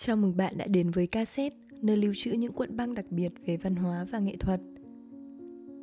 [0.00, 3.32] Chào mừng bạn đã đến với cassette, nơi lưu trữ những cuộn băng đặc biệt
[3.46, 4.60] về văn hóa và nghệ thuật.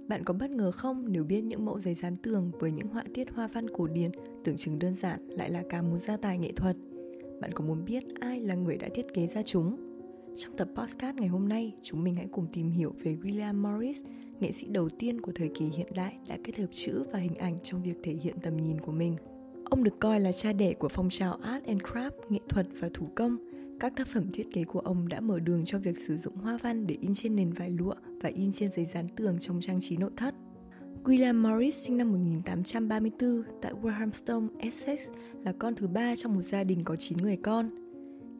[0.07, 3.03] Bạn có bất ngờ không nếu biết những mẫu giấy dán tường với những họa
[3.13, 4.11] tiết hoa văn cổ điển
[4.43, 6.75] tưởng chừng đơn giản lại là cả một gia tài nghệ thuật?
[7.41, 9.77] Bạn có muốn biết ai là người đã thiết kế ra chúng?
[10.37, 13.97] Trong tập podcast ngày hôm nay, chúng mình hãy cùng tìm hiểu về William Morris,
[14.39, 17.35] nghệ sĩ đầu tiên của thời kỳ hiện đại đã kết hợp chữ và hình
[17.35, 19.15] ảnh trong việc thể hiện tầm nhìn của mình.
[19.65, 22.89] Ông được coi là cha đẻ của phong trào art and craft, nghệ thuật và
[22.93, 23.37] thủ công.
[23.79, 26.57] Các tác phẩm thiết kế của ông đã mở đường cho việc sử dụng hoa
[26.61, 29.81] văn để in trên nền vải lụa và in trên giấy dán tường trong trang
[29.81, 30.35] trí nội thất.
[31.03, 35.09] William Morris sinh năm 1834 tại Warhamston, Essex
[35.43, 37.69] là con thứ ba trong một gia đình có 9 người con.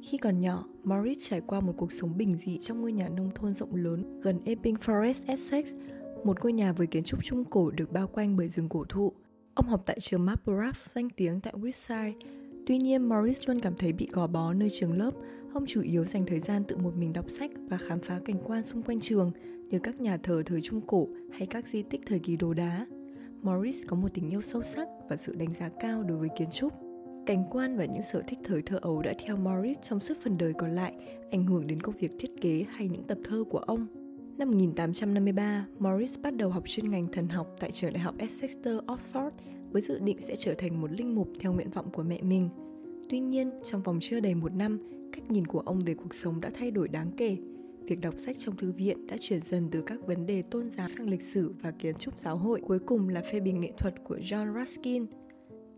[0.03, 3.31] Khi còn nhỏ, Morris trải qua một cuộc sống bình dị trong ngôi nhà nông
[3.35, 5.73] thôn rộng lớn gần Epping Forest, Essex,
[6.23, 9.13] một ngôi nhà với kiến trúc trung cổ được bao quanh bởi rừng cổ thụ.
[9.53, 12.13] Ông học tại trường Mapplegraph danh tiếng tại Wiltshire.
[12.65, 15.11] Tuy nhiên, Morris luôn cảm thấy bị gò bó nơi trường lớp.
[15.53, 18.37] Ông chủ yếu dành thời gian tự một mình đọc sách và khám phá cảnh
[18.45, 19.31] quan xung quanh trường,
[19.69, 22.85] như các nhà thờ thời Trung Cổ hay các di tích thời kỳ đồ đá.
[23.41, 26.49] Morris có một tình yêu sâu sắc và sự đánh giá cao đối với kiến
[26.51, 26.73] trúc.
[27.25, 30.37] Cảnh quan và những sở thích thời thơ ấu đã theo Morris trong suốt phần
[30.37, 30.93] đời còn lại,
[31.31, 33.87] ảnh hưởng đến công việc thiết kế hay những tập thơ của ông.
[34.37, 38.77] Năm 1853, Morris bắt đầu học chuyên ngành thần học tại trường đại học Exeter,
[38.77, 39.31] Oxford
[39.71, 42.49] với dự định sẽ trở thành một linh mục theo nguyện vọng của mẹ mình.
[43.09, 44.79] Tuy nhiên, trong vòng chưa đầy một năm,
[45.13, 47.37] cách nhìn của ông về cuộc sống đã thay đổi đáng kể.
[47.83, 50.87] Việc đọc sách trong thư viện đã chuyển dần từ các vấn đề tôn giáo
[50.87, 53.93] sang lịch sử và kiến trúc giáo hội, cuối cùng là phê bình nghệ thuật
[54.03, 55.05] của John Ruskin.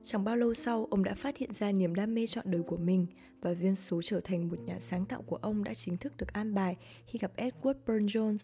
[0.03, 2.77] Chẳng bao lâu sau, ông đã phát hiện ra niềm đam mê chọn đời của
[2.77, 3.07] mình
[3.41, 6.33] và duyên số trở thành một nhà sáng tạo của ông đã chính thức được
[6.33, 6.75] an bài
[7.07, 8.37] khi gặp Edward Burne-Jones,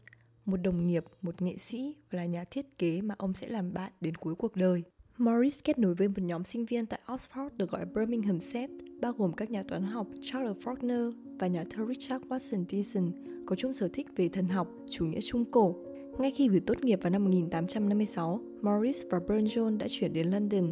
[0.45, 3.73] một đồng nghiệp, một nghệ sĩ và là nhà thiết kế mà ông sẽ làm
[3.73, 4.83] bạn đến cuối cuộc đời.
[5.17, 8.69] Morris kết nối với một nhóm sinh viên tại Oxford được gọi Birmingham Set,
[9.01, 13.11] bao gồm các nhà toán học Charles Faulkner và nhà thơ Richard Watson Dyson,
[13.45, 15.75] có chung sở thích về thần học, chủ nghĩa trung cổ.
[16.17, 20.71] Ngay khi vừa tốt nghiệp vào năm 1856, Morris và Burne-Jones đã chuyển đến London.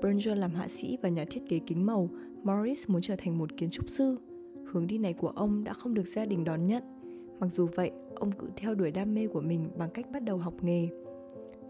[0.00, 2.08] Burne-Jones làm họa sĩ và nhà thiết kế kính màu,
[2.42, 4.18] Morris muốn trở thành một kiến trúc sư.
[4.72, 6.82] Hướng đi này của ông đã không được gia đình đón nhận.
[7.40, 10.36] Mặc dù vậy, ông cứ theo đuổi đam mê của mình bằng cách bắt đầu
[10.36, 10.88] học nghề.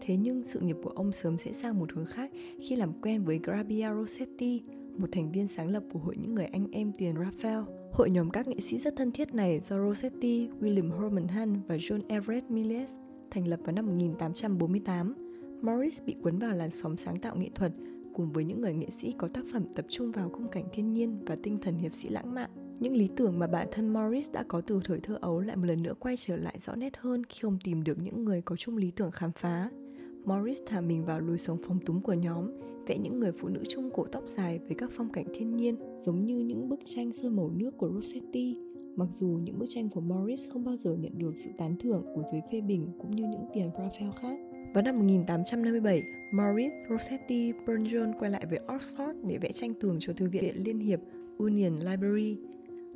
[0.05, 2.31] Thế nhưng sự nghiệp của ông sớm sẽ sang một hướng khác
[2.61, 4.63] khi làm quen với Grabia Rossetti,
[4.97, 7.63] một thành viên sáng lập của hội những người anh em tiền Raphael.
[7.91, 11.75] Hội nhóm các nghệ sĩ rất thân thiết này do Rossetti, William Herman Hunt và
[11.75, 12.89] John Everett Millais
[13.31, 15.15] thành lập vào năm 1848.
[15.61, 17.71] Morris bị cuốn vào làn sóng sáng tạo nghệ thuật
[18.13, 20.93] cùng với những người nghệ sĩ có tác phẩm tập trung vào khung cảnh thiên
[20.93, 22.49] nhiên và tinh thần hiệp sĩ lãng mạn.
[22.79, 25.65] Những lý tưởng mà bản thân Morris đã có từ thời thơ ấu lại một
[25.65, 28.55] lần nữa quay trở lại rõ nét hơn khi ông tìm được những người có
[28.55, 29.69] chung lý tưởng khám phá.
[30.25, 32.51] Morris thả mình vào lối sống phong túng của nhóm,
[32.87, 35.75] vẽ những người phụ nữ trung cổ tóc dài với các phong cảnh thiên nhiên
[36.05, 38.57] giống như những bức tranh sơn màu nước của Rossetti.
[38.95, 42.03] Mặc dù những bức tranh của Morris không bao giờ nhận được sự tán thưởng
[42.15, 44.37] của giới phê bình cũng như những tiền Raphael khác.
[44.73, 46.03] Vào năm 1857,
[46.33, 50.79] Morris, Rossetti, Burne-Jones quay lại với Oxford để vẽ tranh tường cho Thư viện Liên
[50.79, 50.99] hiệp
[51.37, 52.37] Union Library.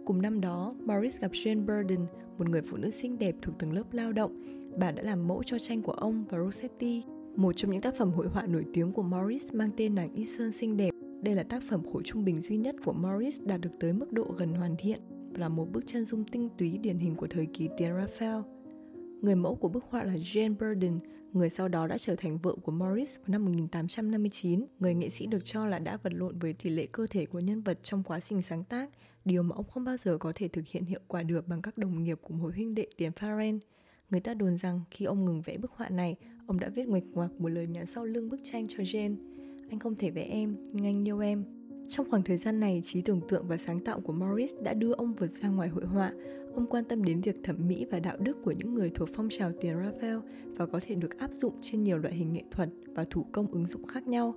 [0.05, 2.05] Cùng năm đó, Morris gặp Jane Burden,
[2.37, 4.41] một người phụ nữ xinh đẹp thuộc tầng lớp lao động.
[4.79, 7.03] Bà đã làm mẫu cho tranh của ông và Rossetti.
[7.37, 10.25] Một trong những tác phẩm hội họa nổi tiếng của Morris mang tên nàng Y
[10.25, 10.89] Sơn xinh đẹp.
[11.21, 14.11] Đây là tác phẩm khối trung bình duy nhất của Morris đạt được tới mức
[14.11, 14.99] độ gần hoàn thiện
[15.33, 18.41] là một bức chân dung tinh túy điển hình của thời kỳ tiền Raphael.
[19.21, 20.99] Người mẫu của bức họa là Jane Burden,
[21.33, 24.65] người sau đó đã trở thành vợ của Morris vào năm 1859.
[24.79, 27.39] Người nghệ sĩ được cho là đã vật lộn với tỷ lệ cơ thể của
[27.39, 28.89] nhân vật trong quá trình sáng tác,
[29.25, 31.77] điều mà ông không bao giờ có thể thực hiện hiệu quả được bằng các
[31.77, 33.59] đồng nghiệp của hội huynh đệ tiền Farren.
[34.09, 36.15] Người ta đồn rằng khi ông ngừng vẽ bức họa này,
[36.47, 39.15] ông đã viết nguệch ngoạc một lời nhắn sau lưng bức tranh cho Jane.
[39.69, 41.43] Anh không thể vẽ em, nhưng anh yêu em.
[41.87, 44.91] Trong khoảng thời gian này, trí tưởng tượng và sáng tạo của Morris đã đưa
[44.91, 46.13] ông vượt ra ngoài hội họa.
[46.53, 49.29] Ông quan tâm đến việc thẩm mỹ và đạo đức của những người thuộc phong
[49.29, 50.17] trào tiền Raphael
[50.55, 53.47] và có thể được áp dụng trên nhiều loại hình nghệ thuật và thủ công
[53.47, 54.35] ứng dụng khác nhau.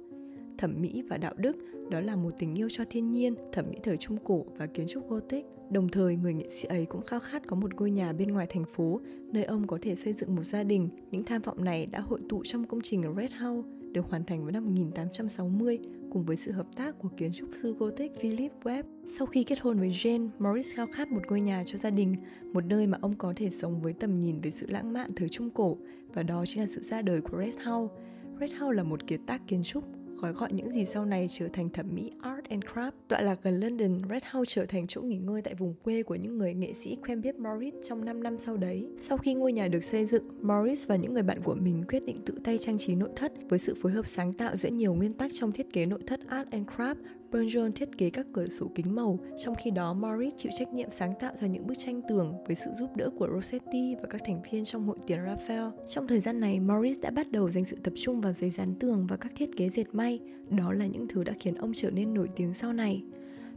[0.61, 1.57] Thẩm mỹ và đạo đức
[1.91, 4.87] đó là một tình yêu cho thiên nhiên, thẩm mỹ thời Trung Cổ và kiến
[4.89, 5.45] trúc Gothic.
[5.71, 8.47] Đồng thời, người nghệ sĩ ấy cũng khao khát có một ngôi nhà bên ngoài
[8.51, 9.01] thành phố,
[9.33, 10.89] nơi ông có thể xây dựng một gia đình.
[11.11, 14.43] Những tham vọng này đã hội tụ trong công trình Red House, được hoàn thành
[14.43, 15.79] vào năm 1860
[16.13, 18.83] cùng với sự hợp tác của kiến trúc sư Gothic Philip Webb.
[19.19, 22.17] Sau khi kết hôn với Jane, Morris khao khát một ngôi nhà cho gia đình,
[22.53, 25.29] một nơi mà ông có thể sống với tầm nhìn về sự lãng mạn thời
[25.29, 25.77] Trung Cổ,
[26.15, 27.95] và đó chính là sự ra đời của Red House.
[28.41, 29.85] Red House là một kiệt tác kiến trúc
[30.21, 32.91] gói gọn những gì sau này trở thành thẩm mỹ art and craft.
[33.09, 36.15] Tọa lạc gần London, Red House trở thành chỗ nghỉ ngơi tại vùng quê của
[36.15, 38.89] những người nghệ sĩ quen biết Morris trong 5 năm sau đấy.
[39.01, 42.05] Sau khi ngôi nhà được xây dựng, Morris và những người bạn của mình quyết
[42.05, 44.95] định tự tay trang trí nội thất với sự phối hợp sáng tạo giữa nhiều
[44.95, 46.95] nguyên tắc trong thiết kế nội thất art and craft.
[47.33, 50.91] Burne thiết kế các cửa sổ kính màu, trong khi đó Morris chịu trách nhiệm
[50.91, 54.21] sáng tạo ra những bức tranh tường với sự giúp đỡ của Rossetti và các
[54.27, 55.69] thành viên trong hội tiền Raphael.
[55.89, 58.75] Trong thời gian này, Morris đã bắt đầu dành sự tập trung vào giấy dán
[58.75, 60.21] tường và các thiết kế dệt may.
[60.51, 63.05] Đó là những thứ đã khiến ông trở nên nổi tiếng sau này.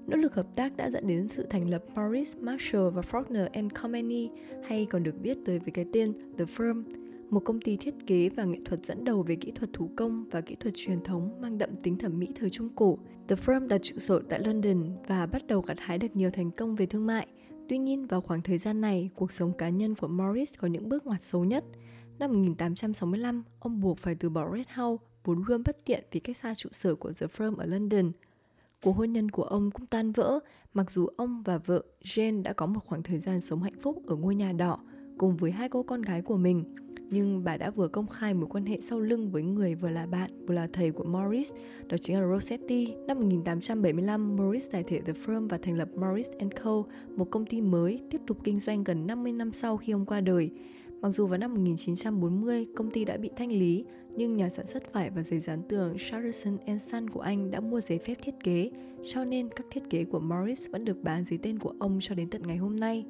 [0.08, 3.72] Nỗ lực hợp tác đã dẫn đến sự thành lập Morris, Marshall và Faulkner and
[3.82, 4.30] Company,
[4.64, 6.84] hay còn được biết tới với cái tên The Firm,
[7.34, 10.26] một công ty thiết kế và nghệ thuật dẫn đầu về kỹ thuật thủ công
[10.32, 12.98] và kỹ thuật truyền thống mang đậm tính thẩm mỹ thời Trung Cổ.
[13.28, 16.52] The Firm đặt trụ sở tại London và bắt đầu gặt hái được nhiều thành
[16.52, 17.28] công về thương mại.
[17.70, 20.90] Tuy nhiên, vào khoảng thời gian này, cuộc sống cá nhân của Morris có những
[20.90, 21.64] bước ngoặt xấu nhất.
[22.20, 26.38] Năm 1865, ông buộc phải từ bỏ Red House, vốn luôn bất tiện vì cách
[26.38, 28.12] xa trụ sở của The Firm ở London.
[28.84, 30.40] Cuộc hôn nhân của ông cũng tan vỡ,
[30.74, 34.02] mặc dù ông và vợ Jane đã có một khoảng thời gian sống hạnh phúc
[34.08, 34.80] ở ngôi nhà đỏ
[35.18, 36.64] cùng với hai cô con gái của mình
[37.14, 40.06] nhưng bà đã vừa công khai mối quan hệ sau lưng với người vừa là
[40.06, 41.52] bạn vừa là thầy của Morris,
[41.88, 42.94] đó chính là Rossetti.
[43.08, 46.28] Năm 1875, Morris giải thể The Firm và thành lập Morris
[46.64, 46.84] Co,
[47.16, 50.22] một công ty mới tiếp tục kinh doanh gần 50 năm sau khi ông qua
[50.22, 50.52] đời.
[51.02, 54.94] Mặc dù vào năm 1940 công ty đã bị thanh lý, nhưng nhà sản xuất
[54.94, 58.72] vải và giấy dán tường Charleston Son của anh đã mua giấy phép thiết kế,
[59.04, 62.16] cho nên các thiết kế của Morris vẫn được bán dưới tên của ông cho
[62.16, 63.06] đến tận ngày hôm nay.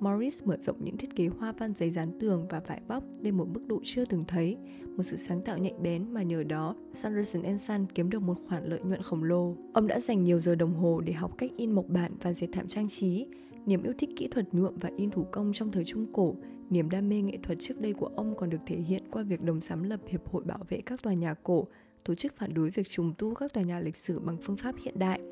[0.00, 3.36] Morris mở rộng những thiết kế hoa văn giấy dán tường và vải bóc lên
[3.36, 4.56] một mức độ chưa từng thấy,
[4.96, 8.64] một sự sáng tạo nhạy bén mà nhờ đó Sanderson Son kiếm được một khoản
[8.64, 9.56] lợi nhuận khổng lồ.
[9.72, 12.46] Ông đã dành nhiều giờ đồng hồ để học cách in mộc bản và dệt
[12.52, 13.26] thảm trang trí.
[13.66, 16.34] Niềm yêu thích kỹ thuật nhuộm và in thủ công trong thời Trung Cổ,
[16.70, 19.42] niềm đam mê nghệ thuật trước đây của ông còn được thể hiện qua việc
[19.42, 21.66] đồng sáng lập Hiệp hội Bảo vệ các tòa nhà cổ,
[22.04, 24.74] tổ chức phản đối việc trùng tu các tòa nhà lịch sử bằng phương pháp
[24.84, 25.20] hiện đại–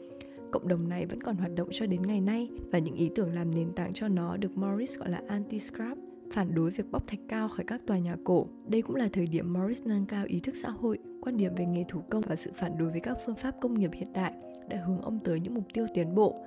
[0.52, 3.34] Cộng đồng này vẫn còn hoạt động cho đến ngày nay và những ý tưởng
[3.34, 5.96] làm nền tảng cho nó được Morris gọi là anti-scrap,
[6.32, 8.46] phản đối việc bóc thạch cao khỏi các tòa nhà cổ.
[8.66, 11.66] Đây cũng là thời điểm Morris nâng cao ý thức xã hội, quan điểm về
[11.66, 14.32] nghề thủ công và sự phản đối với các phương pháp công nghiệp hiện đại
[14.69, 16.38] đã hướng ông tới những mục tiêu tiến bộ.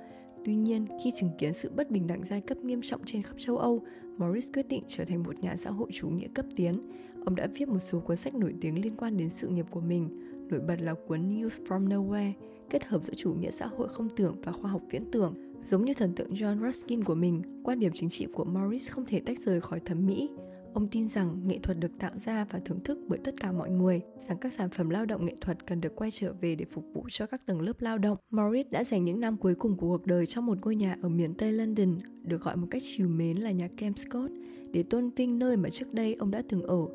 [0.44, 3.34] Tuy nhiên, khi chứng kiến sự bất bình đẳng giai cấp nghiêm trọng trên khắp
[3.38, 3.82] châu Âu,
[4.18, 6.90] Morris quyết định trở thành một nhà xã hội chủ nghĩa cấp tiến.
[7.24, 9.80] Ông đã viết một số cuốn sách nổi tiếng liên quan đến sự nghiệp của
[9.80, 10.08] mình,
[10.50, 12.32] nổi bật là cuốn News from Nowhere,
[12.70, 15.34] kết hợp giữa chủ nghĩa xã hội không tưởng và khoa học viễn tưởng.
[15.64, 19.04] Giống như thần tượng John Ruskin của mình, quan điểm chính trị của Morris không
[19.04, 20.30] thể tách rời khỏi thẩm mỹ.
[20.74, 23.70] Ông tin rằng nghệ thuật được tạo ra và thưởng thức bởi tất cả mọi
[23.70, 26.64] người, rằng các sản phẩm lao động nghệ thuật cần được quay trở về để
[26.70, 28.18] phục vụ cho các tầng lớp lao động.
[28.30, 31.08] Morris đã dành những năm cuối cùng của cuộc đời trong một ngôi nhà ở
[31.08, 34.32] miền Tây London, được gọi một cách trìu mến là nhà Kem Scott,
[34.72, 36.86] để tôn vinh nơi mà trước đây ông đã từng ở.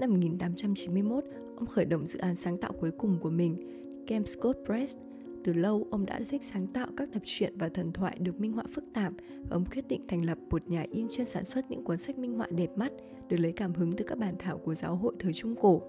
[0.00, 1.24] Năm 1891,
[1.56, 3.56] ông khởi động dự án sáng tạo cuối cùng của mình,
[4.06, 4.96] Camp Scott Press,
[5.44, 8.52] từ lâu, ông đã thích sáng tạo các tập truyện và thần thoại được minh
[8.52, 9.12] họa phức tạp
[9.42, 12.18] và ông quyết định thành lập một nhà in chuyên sản xuất những cuốn sách
[12.18, 12.92] minh họa đẹp mắt
[13.28, 15.82] được lấy cảm hứng từ các bản thảo của giáo hội thời Trung Cổ.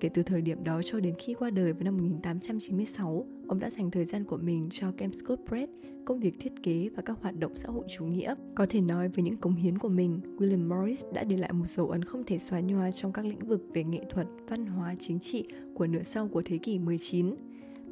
[0.00, 3.70] Kể từ thời điểm đó cho đến khi qua đời vào năm 1896, ông đã
[3.70, 5.72] dành thời gian của mình cho Scott Press,
[6.04, 8.34] công việc thiết kế và các hoạt động xã hội chủ nghĩa.
[8.54, 11.66] Có thể nói với những cống hiến của mình, William Morris đã để lại một
[11.68, 14.94] dấu ấn không thể xóa nhòa trong các lĩnh vực về nghệ thuật, văn hóa,
[14.98, 15.44] chính trị
[15.74, 17.34] của nửa sau của thế kỷ 19.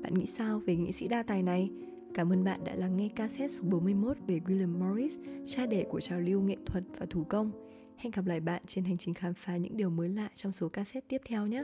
[0.02, 1.70] Bạn nghĩ sao về nghệ sĩ đa tài này?
[2.14, 6.00] Cảm ơn bạn đã lắng nghe cassette số 41 về William Morris, cha đẻ của
[6.00, 7.50] trào lưu nghệ thuật và thủ công.
[7.96, 10.68] Hẹn gặp lại bạn trên hành trình khám phá những điều mới lạ trong số
[10.68, 11.62] cassette tiếp theo nhé!